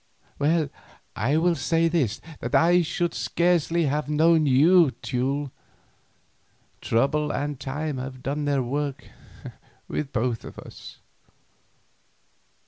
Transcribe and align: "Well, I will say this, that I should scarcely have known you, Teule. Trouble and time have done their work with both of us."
"Well, 0.39 0.69
I 1.15 1.37
will 1.37 1.53
say 1.53 1.87
this, 1.87 2.19
that 2.39 2.55
I 2.55 2.81
should 2.81 3.13
scarcely 3.13 3.85
have 3.85 4.09
known 4.09 4.47
you, 4.47 4.89
Teule. 5.03 5.51
Trouble 6.81 7.31
and 7.31 7.59
time 7.59 7.99
have 7.99 8.23
done 8.23 8.45
their 8.45 8.63
work 8.63 9.05
with 9.87 10.11
both 10.11 10.43
of 10.43 10.57
us." 10.57 10.97